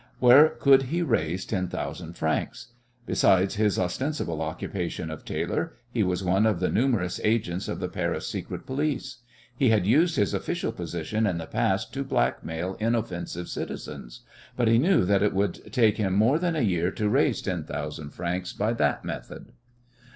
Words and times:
Where 0.17 0.49
could 0.49 0.81
he 0.89 1.03
raise 1.03 1.45
ten 1.45 1.67
thousand 1.67 2.13
francs? 2.13 2.69
Besides 3.05 3.57
his 3.57 3.77
ostensible 3.77 4.41
occupation 4.41 5.11
of 5.11 5.23
tailor 5.23 5.73
he 5.91 6.01
was 6.01 6.23
one 6.23 6.47
of 6.47 6.59
the 6.59 6.71
numerous 6.71 7.21
agents 7.23 7.67
of 7.67 7.79
the 7.79 7.87
Paris 7.87 8.27
secret 8.27 8.65
police. 8.65 9.17
He 9.55 9.69
had 9.69 9.85
used 9.85 10.15
his 10.15 10.33
official 10.33 10.71
position 10.71 11.27
in 11.27 11.37
the 11.37 11.45
past 11.45 11.93
to 11.93 12.03
blackmail 12.03 12.73
inoffensive 12.79 13.47
citizens, 13.47 14.21
but 14.57 14.67
he 14.67 14.79
knew 14.79 15.05
that 15.05 15.21
it 15.21 15.33
would 15.35 15.71
take 15.71 15.97
him 15.97 16.15
more 16.15 16.39
than 16.39 16.55
a 16.55 16.61
year 16.61 16.89
to 16.93 17.07
raise 17.07 17.39
ten 17.43 17.63
thousand 17.63 18.09
francs 18.09 18.53
by 18.53 18.73
that 18.73 19.05
method. 19.05 19.51